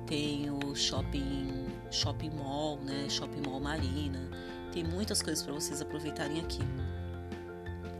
tem 0.08 0.50
o 0.50 0.76
shopping, 0.76 1.68
shopping 1.92 2.32
mall, 2.32 2.80
né? 2.82 3.06
Shopping 3.10 3.48
mall 3.48 3.60
Marina, 3.60 4.28
tem 4.74 4.84
muitas 4.84 5.22
coisas 5.22 5.44
para 5.44 5.54
vocês 5.54 5.84
aproveitarem 5.84 6.40
aqui. 6.40 6.64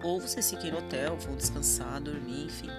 Ou 0.04 0.20
vocês 0.20 0.50
fiquem 0.50 0.72
no 0.72 0.80
hotel, 0.80 1.18
vão 1.18 1.36
descansar, 1.36 2.02
dormir, 2.02 2.46
enfim. 2.46 2.70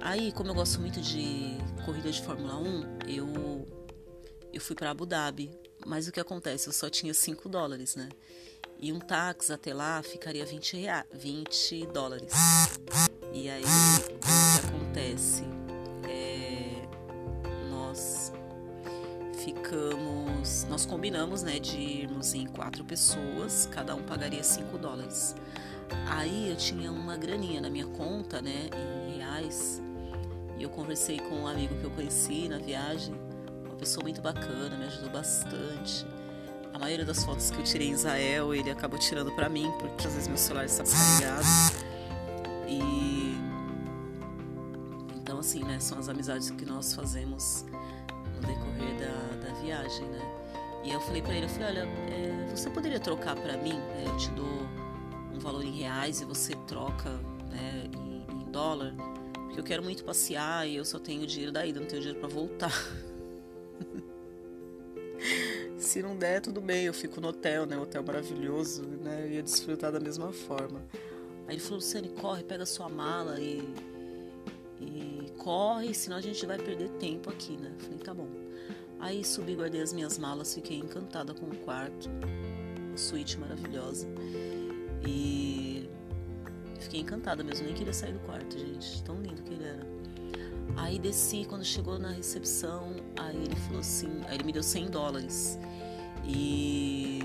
Aí, 0.00 0.32
como 0.32 0.50
eu 0.50 0.54
gosto 0.54 0.80
muito 0.80 1.00
de 1.00 1.58
corrida 1.84 2.10
de 2.10 2.22
Fórmula 2.22 2.56
1, 2.56 2.98
eu, 3.08 3.66
eu 4.52 4.60
fui 4.60 4.74
para 4.74 4.90
Abu 4.90 5.04
Dhabi. 5.04 5.50
Mas 5.84 6.08
o 6.08 6.12
que 6.12 6.20
acontece? 6.20 6.68
Eu 6.68 6.72
só 6.72 6.88
tinha 6.88 7.12
5 7.12 7.48
dólares, 7.48 7.96
né? 7.96 8.08
E 8.78 8.92
um 8.92 8.98
táxi 8.98 9.52
até 9.52 9.74
lá 9.74 10.02
ficaria 10.02 10.44
20, 10.44 10.76
rea... 10.76 11.06
20 11.12 11.86
dólares. 11.86 12.32
E 13.32 13.48
aí, 13.48 13.62
o 13.62 14.18
que 14.18 14.66
acontece? 14.66 15.44
É... 16.08 16.88
Nós 17.70 18.32
ficamos. 19.44 20.64
Nós 20.64 20.86
combinamos, 20.86 21.42
né, 21.42 21.58
de 21.58 21.78
irmos 21.78 22.34
em 22.34 22.46
quatro 22.46 22.84
pessoas, 22.84 23.68
cada 23.70 23.94
um 23.94 24.02
pagaria 24.02 24.42
5 24.42 24.78
dólares. 24.78 25.34
Aí 26.06 26.50
eu 26.50 26.56
tinha 26.56 26.90
uma 26.90 27.16
graninha 27.16 27.60
na 27.60 27.70
minha 27.70 27.86
conta, 27.86 28.40
né, 28.40 28.68
em 29.08 29.18
reais. 29.18 29.82
E 30.58 30.62
eu 30.62 30.68
conversei 30.68 31.18
com 31.18 31.36
um 31.36 31.46
amigo 31.46 31.74
que 31.76 31.84
eu 31.84 31.90
conheci 31.90 32.48
na 32.48 32.58
viagem, 32.58 33.14
uma 33.64 33.76
pessoa 33.76 34.02
muito 34.02 34.20
bacana, 34.20 34.76
me 34.76 34.84
ajudou 34.84 35.10
bastante. 35.10 36.06
A 36.72 36.78
maioria 36.78 37.04
das 37.04 37.24
fotos 37.24 37.50
que 37.50 37.58
eu 37.58 37.64
tirei 37.64 37.88
em 37.88 37.92
Israel, 37.92 38.54
ele 38.54 38.70
acabou 38.70 38.98
tirando 38.98 39.32
para 39.32 39.48
mim, 39.48 39.70
porque 39.78 40.06
às 40.06 40.14
vezes 40.14 40.28
meu 40.28 40.36
celular 40.36 40.66
está 40.66 40.82
descarregado. 40.82 41.46
E 42.68 43.38
então 45.16 45.38
assim, 45.38 45.64
né, 45.64 45.78
são 45.80 45.98
as 45.98 46.08
amizades 46.08 46.50
que 46.50 46.64
nós 46.64 46.94
fazemos 46.94 47.64
no 48.34 48.40
decorrer 48.46 48.98
da, 48.98 49.48
da 49.48 49.54
viagem, 49.60 50.04
né? 50.06 50.20
E 50.84 50.88
aí 50.88 50.92
eu 50.92 51.00
falei 51.00 51.22
para 51.22 51.34
ele, 51.34 51.46
eu 51.46 51.50
falei, 51.50 51.68
olha, 51.68 51.88
é, 52.08 52.48
você 52.54 52.70
poderia 52.70 52.98
trocar 52.98 53.36
para 53.36 53.56
mim? 53.58 53.78
É, 53.98 54.04
eu 54.06 54.16
te 54.16 54.30
dou 54.30 54.68
valor 55.38 55.64
em 55.64 55.70
reais 55.70 56.20
e 56.20 56.24
você 56.24 56.54
troca 56.66 57.10
né, 57.50 57.88
em, 57.94 58.24
em, 58.34 58.50
dólar, 58.50 58.94
porque 59.46 59.60
eu 59.60 59.64
quero 59.64 59.82
muito 59.82 60.04
passear 60.04 60.68
e 60.68 60.76
eu 60.76 60.84
só 60.84 60.98
tenho 60.98 61.26
dinheiro 61.26 61.52
da 61.52 61.64
ida, 61.64 61.78
não 61.78 61.86
tenho 61.86 62.02
dinheiro 62.02 62.20
para 62.20 62.28
voltar. 62.28 62.72
Se 65.78 66.02
não 66.02 66.16
der, 66.16 66.40
tudo 66.40 66.60
bem, 66.60 66.84
eu 66.84 66.94
fico 66.94 67.20
no 67.20 67.28
hotel, 67.28 67.66
né? 67.66 67.78
Hotel 67.78 68.02
maravilhoso, 68.02 68.82
né? 68.82 69.26
Eu 69.26 69.32
ia 69.32 69.42
desfrutar 69.42 69.92
da 69.92 70.00
mesma 70.00 70.32
forma. 70.32 70.82
Aí 71.46 71.54
ele 71.54 71.60
falou, 71.60 71.76
Luciane, 71.76 72.08
corre, 72.10 72.44
pega 72.44 72.64
sua 72.64 72.88
mala 72.88 73.40
e, 73.40 73.68
e 74.80 75.32
corre, 75.38 75.92
senão 75.94 76.16
a 76.16 76.20
gente 76.20 76.46
vai 76.46 76.58
perder 76.58 76.90
tempo 76.90 77.28
aqui, 77.28 77.56
né? 77.56 77.72
Eu 77.76 77.84
falei, 77.84 77.98
tá 77.98 78.14
bom. 78.14 78.28
Aí 79.00 79.24
subi, 79.24 79.54
guardei 79.54 79.80
as 79.80 79.92
minhas 79.92 80.18
malas, 80.18 80.54
fiquei 80.54 80.78
encantada 80.78 81.32
com 81.32 81.46
o 81.46 81.56
quarto, 81.56 82.10
suíte 82.94 83.38
maravilhosa. 83.38 84.06
E 85.06 85.88
fiquei 86.78 87.00
encantada 87.00 87.42
mesmo, 87.42 87.66
nem 87.66 87.74
queria 87.74 87.92
sair 87.92 88.12
do 88.12 88.20
quarto, 88.20 88.58
gente. 88.58 89.02
Tão 89.02 89.20
lindo 89.20 89.42
que 89.42 89.54
ele 89.54 89.64
era. 89.64 89.86
Aí 90.76 90.98
desci, 90.98 91.44
quando 91.48 91.64
chegou 91.64 91.98
na 91.98 92.10
recepção, 92.10 92.94
aí 93.18 93.36
ele 93.36 93.56
falou 93.56 93.80
assim, 93.80 94.22
aí 94.26 94.36
ele 94.36 94.44
me 94.44 94.52
deu 94.52 94.62
100 94.62 94.86
dólares. 94.90 95.58
E 96.24 97.20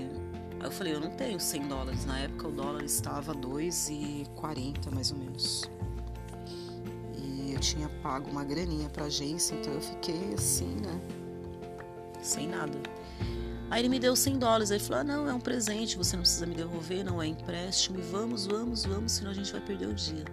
aí 0.60 0.64
eu 0.64 0.70
falei, 0.70 0.94
eu 0.94 1.00
não 1.00 1.10
tenho 1.10 1.38
100 1.38 1.68
dólares. 1.68 2.04
Na 2.04 2.18
época 2.18 2.48
o 2.48 2.52
dólar 2.52 2.82
estava 2.84 3.34
2,40 3.34 4.92
mais 4.92 5.12
ou 5.12 5.18
menos. 5.18 5.70
E 7.16 7.52
eu 7.52 7.60
tinha 7.60 7.88
pago 8.02 8.30
uma 8.30 8.44
graninha 8.44 8.88
pra 8.88 9.04
agência, 9.04 9.54
então 9.54 9.72
eu 9.72 9.80
fiquei 9.80 10.34
assim, 10.34 10.74
né? 10.76 11.00
Sem 12.20 12.48
nada. 12.48 12.78
Aí 13.70 13.80
ele 13.80 13.88
me 13.88 13.98
deu 13.98 14.14
100 14.14 14.38
dólares. 14.38 14.70
Aí 14.70 14.78
ele 14.78 14.84
falou: 14.84 15.00
ah, 15.00 15.04
não, 15.04 15.28
é 15.28 15.34
um 15.34 15.40
presente, 15.40 15.96
você 15.96 16.16
não 16.16 16.22
precisa 16.22 16.46
me 16.46 16.54
devolver, 16.54 17.04
não 17.04 17.22
é 17.22 17.26
empréstimo. 17.26 17.98
E 17.98 18.02
vamos, 18.02 18.46
vamos, 18.46 18.84
vamos, 18.84 19.12
senão 19.12 19.30
a 19.30 19.34
gente 19.34 19.50
vai 19.52 19.60
perder 19.60 19.88
o 19.88 19.94
dia. 19.94 20.24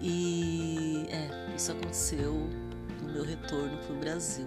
E 0.00 1.06
é, 1.08 1.54
isso 1.56 1.72
aconteceu 1.72 2.32
no 3.02 3.12
meu 3.12 3.24
retorno 3.24 3.76
para 3.78 3.94
o 3.94 3.98
Brasil. 3.98 4.46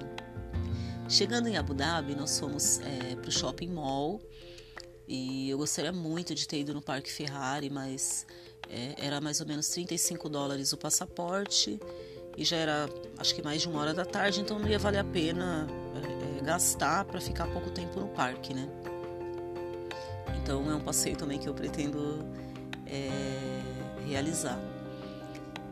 Chegando 1.07 1.47
em 1.47 1.57
Abu 1.57 1.73
Dhabi, 1.73 2.15
nós 2.15 2.39
fomos 2.39 2.79
é, 2.79 3.15
para 3.15 3.29
o 3.29 3.31
shopping 3.31 3.69
mall. 3.69 4.21
E 5.07 5.49
eu 5.49 5.57
gostaria 5.57 5.91
muito 5.91 6.35
de 6.35 6.47
ter 6.47 6.59
ido 6.59 6.71
no 6.71 6.83
Parque 6.83 7.11
Ferrari, 7.11 7.67
mas 7.67 8.27
é, 8.69 8.93
era 8.97 9.19
mais 9.19 9.41
ou 9.41 9.47
menos 9.47 9.67
35 9.69 10.29
dólares 10.29 10.71
o 10.71 10.77
passaporte 10.77 11.79
e 12.37 12.45
já 12.45 12.55
era 12.55 12.89
acho 13.17 13.35
que 13.35 13.41
mais 13.41 13.61
de 13.61 13.67
uma 13.67 13.81
hora 13.81 13.93
da 13.93 14.05
tarde, 14.05 14.39
então 14.39 14.57
não 14.57 14.67
ia 14.67 14.79
valer 14.79 14.99
a 14.99 15.03
pena 15.03 15.67
gastar 16.41 17.05
para 17.05 17.19
ficar 17.19 17.47
pouco 17.47 17.69
tempo 17.71 17.99
no 17.99 18.07
parque, 18.07 18.53
né? 18.53 18.67
Então 20.41 20.69
é 20.69 20.75
um 20.75 20.81
passeio 20.81 21.15
também 21.15 21.37
que 21.37 21.47
eu 21.47 21.53
pretendo 21.53 22.25
é, 22.85 23.61
realizar. 24.07 24.59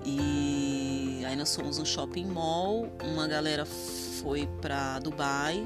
E 0.06 1.24
aí 1.26 1.36
nós 1.36 1.56
fomos 1.56 1.78
no 1.78 1.86
shopping 1.86 2.28
mall, 2.28 2.88
uma 3.04 3.28
galera 3.28 3.66
foi 3.66 4.48
para 4.62 5.00
Dubai 5.00 5.66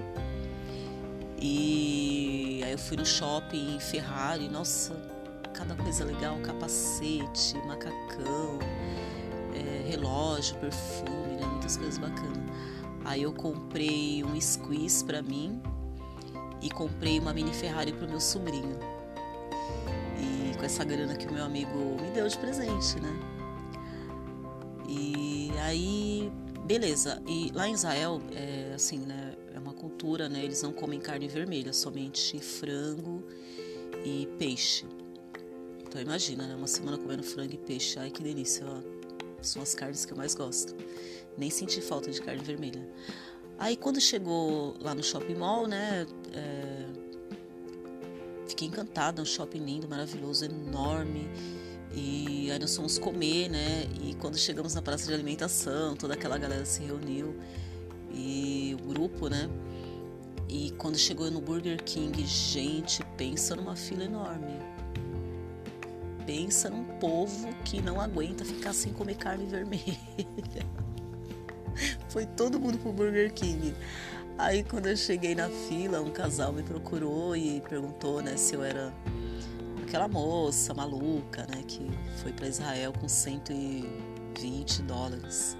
e 1.39 2.62
aí 2.63 2.72
eu 2.72 2.77
fui 2.77 2.98
no 2.98 3.05
shopping 3.05 3.79
Ferrari, 3.79 4.48
nossa, 4.48 4.96
cada 5.53 5.75
coisa 5.75 6.05
legal, 6.05 6.38
capacete, 6.39 7.58
macacão, 7.65 8.60
é, 9.55 9.89
relógio, 9.89 10.55
perfume, 10.58 11.36
né, 11.39 11.46
muitas 11.46 11.77
coisas 11.77 11.98
bacanas. 11.98 12.38
Aí 13.03 13.24
eu 13.24 13.34
comprei 13.34 14.24
um 14.24 14.39
squeeze 14.39 15.03
para 15.03 15.22
mim 15.22 15.62
e 16.62 16.70
comprei 16.70 17.20
uma 17.20 17.34
mini 17.34 17.53
Ferrari 17.53 17.91
pro 17.91 18.08
meu 18.08 18.20
sobrinho. 18.20 18.77
E 20.20 20.55
com 20.58 20.63
essa 20.63 20.84
grana 20.84 21.15
que 21.15 21.27
o 21.27 21.34
meu 21.34 21.43
amigo 21.43 21.98
me 22.01 22.12
deu 22.12 22.27
de 22.27 22.38
presente, 22.38 23.00
né? 23.00 23.20
E 24.88 25.51
aí, 25.62 26.31
beleza. 26.65 27.22
E 27.27 27.51
lá 27.53 27.67
em 27.67 27.74
Israel, 27.74 28.22
é 28.34 28.74
assim, 28.75 29.00
né? 29.00 29.36
É 29.53 29.60
uma 29.60 29.74
cultura, 29.74 30.29
né? 30.29 30.43
Eles 30.43 30.62
não 30.62 30.72
comem 30.72 31.00
carne 31.00 31.27
vermelha, 31.27 31.74
somente 31.74 32.39
frango 32.39 33.24
e 34.05 34.27
peixe. 34.38 34.86
Então 35.88 36.01
imagina, 36.01 36.48
né? 36.48 36.55
Uma 36.55 36.67
semana 36.67 36.98
comendo 36.98 37.24
frango 37.24 37.53
e 37.53 37.58
peixe. 37.58 38.00
Ai, 38.00 38.12
que 38.12 38.22
delícia, 38.22 38.65
ó. 38.65 38.81
São 39.41 39.62
as 39.62 39.74
carnes 39.74 40.05
que 40.05 40.13
eu 40.13 40.17
mais 40.17 40.36
gosto. 40.36 40.75
Nem 41.38 41.50
senti 41.50 41.81
falta 41.81 42.11
de 42.11 42.21
carne 42.21 42.43
vermelha. 42.43 42.88
Aí 43.57 43.75
quando 43.75 44.00
chegou 44.01 44.75
lá 44.79 44.93
no 44.93 45.03
shopping 45.03 45.35
mall, 45.35 45.67
né? 45.67 46.05
É... 46.33 46.85
Fiquei 48.47 48.67
encantada, 48.67 49.21
um 49.21 49.25
shopping 49.25 49.59
lindo, 49.59 49.88
maravilhoso, 49.88 50.45
enorme. 50.45 51.29
E 51.93 52.50
aí 52.51 52.59
nós 52.59 52.75
fomos 52.75 52.97
comer, 52.97 53.50
né? 53.50 53.85
E 54.01 54.15
quando 54.15 54.38
chegamos 54.38 54.73
na 54.73 54.81
praça 54.81 55.07
de 55.07 55.13
alimentação, 55.13 55.95
toda 55.95 56.13
aquela 56.13 56.38
galera 56.38 56.65
se 56.65 56.83
reuniu. 56.83 57.35
E 58.13 58.75
o 58.81 58.88
grupo, 58.88 59.29
né? 59.29 59.50
E 60.50 60.71
quando 60.71 60.97
chegou 60.97 61.31
no 61.31 61.39
Burger 61.39 61.81
King, 61.83 62.25
gente, 62.25 63.03
pensa 63.17 63.55
numa 63.55 63.75
fila 63.75 64.03
enorme 64.03 64.59
pensa 66.25 66.69
num 66.69 66.85
povo 67.00 67.50
que 67.65 67.81
não 67.81 68.00
aguenta 68.00 68.45
ficar 68.45 68.73
sem 68.73 68.93
comer 68.93 69.15
carne 69.15 69.45
vermelha. 69.51 69.97
Foi 72.12 72.25
todo 72.25 72.60
mundo 72.60 72.77
pro 72.77 72.91
Burger 72.91 73.34
King. 73.34 73.74
Aí 74.38 74.65
quando 74.65 74.88
eu 74.88 74.98
cheguei 74.98 75.34
na 75.34 75.50
fila, 75.50 76.01
um 76.01 76.12
casal 76.12 76.51
me 76.51 76.62
procurou 76.62 77.38
e 77.38 77.62
perguntou, 77.62 78.22
né, 78.22 78.36
se 78.36 78.53
eu 78.53 78.63
era 78.63 78.94
aquela 79.82 80.10
moça 80.10 80.74
maluca, 80.74 81.48
né, 81.48 81.63
que 81.65 81.89
foi 82.22 82.34
para 82.34 82.48
Israel 82.50 82.91
com 83.00 83.08
120 83.08 84.82
dólares. 84.82 85.56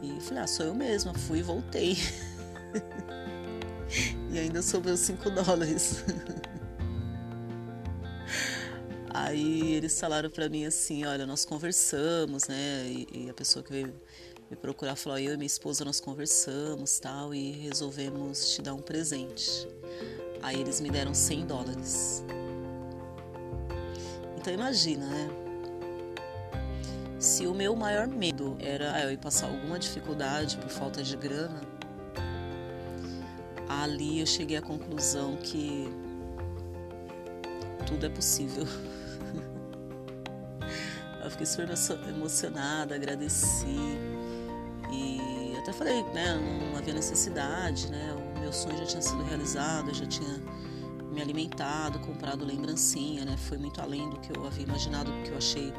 E 0.00 0.20
falei, 0.20 0.44
ah, 0.44 0.46
sou 0.46 0.66
eu 0.66 0.74
mesma, 0.74 1.12
fui 1.12 1.40
e 1.40 1.42
voltei. 1.42 1.96
e 4.30 4.38
ainda 4.38 4.62
sobrou 4.62 4.96
5 4.96 5.28
dólares. 5.30 6.04
Aí 9.12 9.74
eles 9.74 9.98
falaram 9.98 10.30
para 10.30 10.48
mim 10.48 10.66
assim, 10.66 11.04
olha, 11.04 11.24
nós 11.26 11.44
conversamos, 11.44 12.46
né? 12.48 12.84
E, 12.86 13.26
e, 13.26 13.30
a 13.30 13.34
pessoa 13.34 13.64
que 13.64 13.70
veio 13.70 13.94
me 14.50 14.56
procurar 14.56 14.96
falou, 14.96 15.18
eu 15.18 15.34
e 15.34 15.36
minha 15.36 15.46
esposa 15.46 15.84
nós 15.84 16.00
conversamos, 16.00 16.98
tal, 16.98 17.34
e 17.34 17.52
resolvemos 17.52 18.54
te 18.54 18.62
dar 18.62 18.74
um 18.74 18.82
presente. 18.82 19.66
Aí 20.42 20.60
eles 20.60 20.80
me 20.80 20.90
deram 20.90 21.14
100 21.14 21.46
dólares. 21.46 22.24
Então 24.36 24.52
imagina, 24.52 25.06
né? 25.06 25.28
Se 27.18 27.46
o 27.46 27.54
meu 27.54 27.74
maior 27.74 28.06
medo 28.06 28.56
era 28.60 29.02
eu 29.02 29.10
ir 29.10 29.16
passar 29.16 29.46
alguma 29.46 29.78
dificuldade 29.78 30.58
por 30.58 30.68
falta 30.68 31.02
de 31.02 31.16
grana, 31.16 31.62
ali 33.66 34.20
eu 34.20 34.26
cheguei 34.26 34.58
à 34.58 34.62
conclusão 34.62 35.36
que 35.38 35.88
tudo 37.86 38.04
é 38.04 38.08
possível. 38.10 38.66
Eu 41.24 41.30
fiquei 41.30 41.46
super 41.46 41.66
emocionada, 42.06 42.94
agradeci 42.94 43.98
até 45.64 45.72
falei, 45.72 46.02
né, 46.12 46.38
não 46.70 46.76
havia 46.76 46.92
necessidade, 46.92 47.90
né, 47.90 48.14
o 48.36 48.38
meu 48.38 48.52
sonho 48.52 48.76
já 48.76 48.84
tinha 48.84 49.00
sido 49.00 49.22
realizado, 49.24 49.88
eu 49.88 49.94
já 49.94 50.04
tinha 50.04 50.38
me 51.10 51.22
alimentado, 51.22 51.98
comprado 52.00 52.44
lembrancinha, 52.44 53.24
né, 53.24 53.34
foi 53.38 53.56
muito 53.56 53.80
além 53.80 54.10
do 54.10 54.20
que 54.20 54.36
eu 54.36 54.46
havia 54.46 54.64
imaginado, 54.64 55.10
porque 55.10 55.30
eu 55.30 55.38
achei 55.38 55.72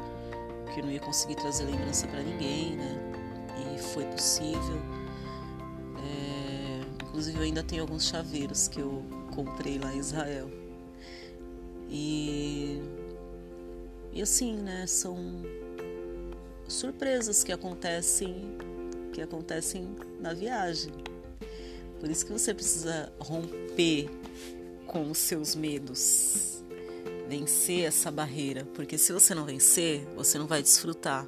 que 0.74 0.80
eu 0.80 0.84
não 0.84 0.90
ia 0.90 0.98
conseguir 0.98 1.36
trazer 1.36 1.66
lembrança 1.66 2.08
para 2.08 2.20
ninguém, 2.20 2.74
né, 2.74 2.98
e 3.76 3.78
foi 3.80 4.04
possível. 4.06 4.82
É, 6.04 6.80
inclusive 7.04 7.38
eu 7.38 7.44
ainda 7.44 7.62
tenho 7.62 7.82
alguns 7.82 8.08
chaveiros 8.08 8.66
que 8.66 8.80
eu 8.80 9.04
comprei 9.36 9.78
lá 9.78 9.94
em 9.94 9.98
Israel. 9.98 10.50
E 11.88 12.82
e 14.12 14.20
assim, 14.20 14.56
né, 14.56 14.84
são 14.86 15.16
surpresas 16.66 17.44
que 17.44 17.52
acontecem 17.52 18.56
que 19.16 19.22
acontecem 19.22 19.96
na 20.20 20.34
viagem. 20.34 20.92
Por 21.98 22.10
isso 22.10 22.26
que 22.26 22.32
você 22.32 22.52
precisa 22.52 23.10
romper 23.18 24.10
com 24.86 25.10
os 25.10 25.16
seus 25.16 25.54
medos, 25.54 26.62
vencer 27.26 27.86
essa 27.86 28.10
barreira, 28.10 28.66
porque 28.74 28.98
se 28.98 29.14
você 29.14 29.34
não 29.34 29.46
vencer, 29.46 30.06
você 30.14 30.38
não 30.38 30.46
vai 30.46 30.62
desfrutar 30.62 31.26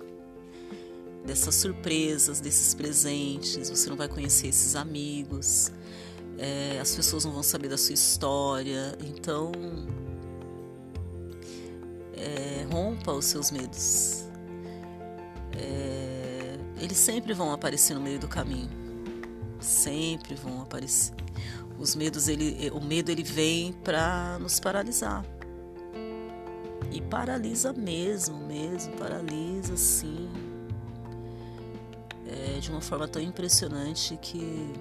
dessas 1.25 1.55
surpresas, 1.55 2.41
desses 2.41 2.75
presentes, 2.75 3.71
você 3.71 3.89
não 3.89 3.97
vai 3.97 4.07
conhecer 4.07 4.49
esses 4.49 4.77
amigos, 4.77 5.73
é, 6.37 6.79
as 6.79 6.95
pessoas 6.95 7.25
não 7.25 7.33
vão 7.33 7.43
saber 7.43 7.69
da 7.69 7.79
sua 7.79 7.95
história, 7.95 8.99
então 9.01 9.51
é, 12.15 12.67
rompa 12.71 13.13
os 13.13 13.25
seus 13.25 13.51
medos. 13.51 14.25
É, 15.57 15.98
eles 16.81 16.97
sempre 16.97 17.33
vão 17.33 17.53
aparecer 17.53 17.95
no 17.95 18.01
meio 18.01 18.19
do 18.19 18.29
caminho. 18.29 18.71
Sempre 19.61 20.35
vão 20.35 20.63
aparecer. 20.63 21.15
Os 21.79 21.95
medos, 21.95 22.29
ele, 22.29 22.71
o 22.71 22.81
medo 22.81 23.11
ele 23.11 23.23
vem 23.23 23.73
para 23.73 24.39
nos 24.39 24.59
paralisar. 24.59 25.25
E 26.91 27.01
paralisa 27.01 27.73
mesmo, 27.73 28.39
mesmo, 28.47 28.93
paralisa 28.97 29.77
sim. 29.77 30.29
É, 32.27 32.59
de 32.59 32.71
uma 32.71 32.81
forma 32.81 33.07
tão 33.09 33.23
impressionante 33.23 34.19
que 34.21 34.73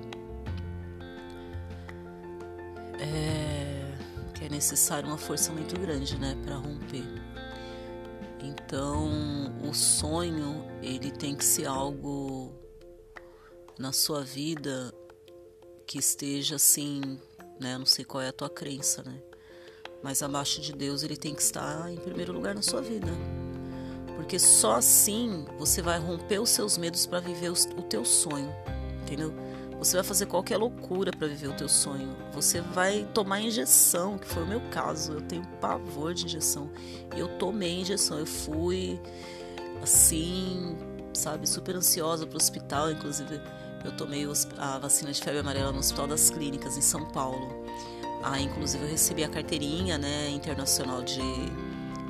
é, 3.00 3.94
que 4.34 4.46
é 4.46 4.50
necessário 4.50 5.08
uma 5.08 5.18
força 5.18 5.52
muito 5.52 5.80
grande, 5.80 6.18
né, 6.18 6.36
para 6.44 6.56
romper. 6.56 7.04
Então, 8.68 9.08
o 9.64 9.74
sonho, 9.74 10.62
ele 10.84 11.10
tem 11.10 11.34
que 11.34 11.46
ser 11.46 11.68
algo 11.68 12.54
na 13.80 13.94
sua 13.94 14.26
vida 14.26 14.94
que 15.86 15.98
esteja 15.98 16.58
assim, 16.58 17.18
né? 17.62 17.78
Não 17.78 17.86
sei 17.86 18.04
qual 18.04 18.22
é 18.22 18.28
a 18.28 18.34
tua 18.34 18.50
crença, 18.50 19.02
né? 19.04 19.24
Mas 20.04 20.22
abaixo 20.22 20.60
de 20.60 20.74
Deus, 20.74 21.02
ele 21.02 21.16
tem 21.16 21.34
que 21.34 21.42
estar 21.42 21.90
em 21.90 21.96
primeiro 21.96 22.34
lugar 22.34 22.54
na 22.54 22.62
sua 22.62 22.82
vida. 22.82 23.08
Porque 24.18 24.38
só 24.38 24.74
assim 24.74 25.46
você 25.58 25.82
vai 25.82 25.98
romper 25.98 26.40
os 26.40 26.50
seus 26.50 26.78
medos 26.78 27.06
para 27.06 27.22
viver 27.22 27.52
o 27.52 27.82
teu 27.84 28.04
sonho, 28.04 28.54
entendeu? 29.02 29.34
Você 29.80 29.96
vai 29.96 30.04
fazer 30.04 30.26
qualquer 30.26 30.58
loucura 30.58 31.12
para 31.12 31.28
viver 31.28 31.48
o 31.50 31.54
teu 31.54 31.70
sonho. 31.70 32.16
Você 32.34 32.62
vai 32.62 33.08
tomar 33.14 33.42
injeção, 33.42 34.18
que 34.18 34.28
foi 34.28 34.44
o 34.44 34.48
meu 34.48 34.62
caso. 34.72 35.14
Eu 35.14 35.22
tenho 35.22 35.46
pavor 35.62 36.14
de 36.14 36.26
injeção. 36.26 36.70
Eu 37.16 37.28
tomei 37.38 37.82
injeção. 37.82 38.18
Eu 38.18 38.26
fui 38.26 39.00
assim, 39.82 40.76
sabe, 41.14 41.48
super 41.48 41.76
ansiosa 41.76 42.26
para 42.26 42.34
o 42.34 42.38
hospital. 42.38 42.92
Inclusive, 42.92 43.40
eu 43.86 43.92
tomei 43.96 44.26
a 44.58 44.80
vacina 44.80 45.12
de 45.12 45.22
febre 45.22 45.40
amarela 45.40 45.72
no 45.72 45.80
Hospital 45.80 46.08
das 46.08 46.30
Clínicas 46.30 46.76
em 46.76 46.82
São 46.82 47.06
Paulo. 47.12 47.64
Ah, 48.24 48.42
inclusive 48.42 48.84
eu 48.84 48.90
recebi 48.90 49.24
a 49.24 49.30
carteirinha, 49.30 49.98
né, 49.98 50.30
internacional 50.30 51.04
de, 51.04 51.22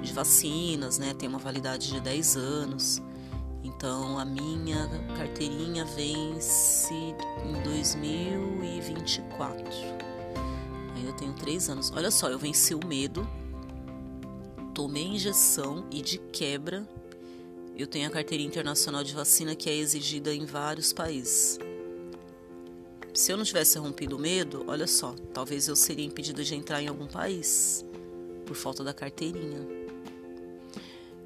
de 0.01 0.13
vacinas, 0.13 0.97
né? 0.97 1.13
Tem 1.13 1.27
uma 1.27 1.37
validade 1.37 1.89
de 1.91 1.99
10 1.99 2.37
anos. 2.37 3.01
Então 3.77 4.17
a 4.17 4.25
minha 4.25 4.89
carteirinha 5.15 5.85
vence 5.85 6.95
em 6.95 7.63
2024. 7.63 9.63
Aí 10.95 11.05
eu 11.05 11.13
tenho 11.13 11.33
três 11.33 11.69
anos. 11.69 11.91
Olha 11.95 12.09
só, 12.09 12.27
eu 12.27 12.39
venci 12.39 12.73
o 12.73 12.83
medo, 12.83 13.29
tomei 14.73 15.03
injeção 15.03 15.85
e 15.91 16.01
de 16.01 16.17
quebra 16.17 16.87
eu 17.77 17.85
tenho 17.85 18.07
a 18.07 18.09
carteirinha 18.09 18.49
internacional 18.49 19.03
de 19.03 19.13
vacina 19.13 19.55
que 19.55 19.69
é 19.69 19.75
exigida 19.75 20.33
em 20.33 20.47
vários 20.47 20.91
países. 20.91 21.59
Se 23.13 23.31
eu 23.31 23.37
não 23.37 23.43
tivesse 23.43 23.77
rompido 23.77 24.15
o 24.15 24.19
medo, 24.19 24.65
olha 24.67 24.87
só, 24.87 25.13
talvez 25.31 25.67
eu 25.67 25.75
seria 25.75 26.03
impedido 26.03 26.43
de 26.43 26.55
entrar 26.55 26.81
em 26.81 26.87
algum 26.87 27.05
país 27.05 27.85
por 28.47 28.55
falta 28.55 28.83
da 28.83 28.95
carteirinha. 28.95 29.59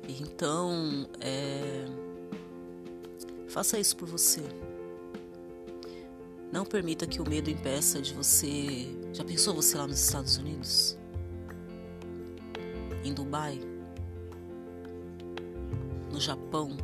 Então, 0.09 1.07
é 1.21 1.85
Faça 3.51 3.77
isso 3.77 3.97
por 3.97 4.07
você. 4.07 4.41
Não 6.53 6.63
permita 6.63 7.05
que 7.05 7.21
o 7.21 7.29
medo 7.29 7.49
impeça 7.49 8.01
de 8.01 8.13
você. 8.13 8.87
Já 9.11 9.25
pensou 9.25 9.53
você 9.53 9.77
lá 9.77 9.85
nos 9.85 9.99
Estados 9.99 10.37
Unidos? 10.37 10.97
Em 13.03 13.13
Dubai? 13.13 13.59
No 16.09 16.17
Japão? 16.17 16.77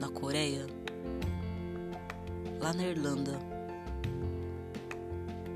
Na 0.00 0.08
Coreia? 0.08 0.66
Lá 2.60 2.72
na 2.72 2.82
Irlanda? 2.82 3.38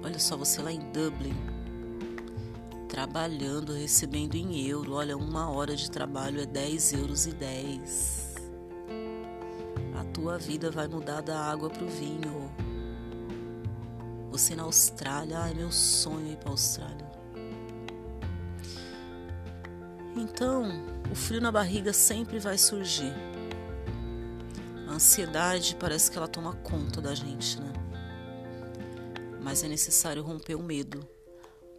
Olha 0.05 0.19
só 0.21 0.37
você 0.37 0.63
lá 0.63 0.71
em 0.71 0.93
Dublin, 0.93 1.35
trabalhando, 2.89 3.73
recebendo 3.73 4.37
em 4.37 4.65
euro. 4.65 4.93
Olha, 4.93 5.17
uma 5.17 5.51
hora 5.51 5.75
de 5.75 5.91
trabalho 5.91 6.41
é 6.41 6.47
10 6.47 6.93
euros 6.93 7.27
e 7.27 7.33
10 7.33 8.32
tua 10.23 10.39
vida 10.39 10.71
vai 10.71 10.87
mudar 10.87 11.21
da 11.21 11.37
água 11.37 11.69
para 11.69 11.83
o 11.83 11.89
vinho. 11.89 12.49
Você 14.31 14.55
na 14.55 14.63
Austrália, 14.63 15.37
ai 15.37 15.53
meu 15.53 15.73
sonho 15.73 16.29
é 16.29 16.31
ir 16.31 16.37
para 16.37 16.51
a 16.51 16.53
Austrália. 16.53 17.13
Então, 20.15 20.71
o 21.11 21.15
frio 21.17 21.41
na 21.41 21.51
barriga 21.51 21.93
sempre 21.93 22.39
vai 22.39 22.57
surgir. 22.57 23.13
A 24.87 24.93
ansiedade 24.93 25.75
parece 25.75 26.09
que 26.09 26.17
ela 26.17 26.29
toma 26.29 26.55
conta 26.55 27.01
da 27.01 27.17
gente, 27.17 27.61
né? 27.61 27.73
Mas 29.43 29.65
é 29.65 29.69
necessário 29.69 30.23
romper 30.23 30.55
o 30.55 30.63
medo 30.63 31.05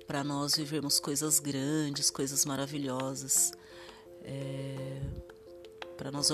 para 0.06 0.21
nós 0.21 0.56
vivermos 0.56 0.99
coisas 0.99 1.39
grandes, 1.39 2.10
coisas 2.12 2.43
maravilhosas, 2.43 3.53
é... 4.21 4.99
para 5.95 6.12
nós 6.12 6.29